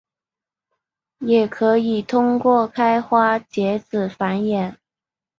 [1.19, 4.77] 也可以通过开花结籽繁衍。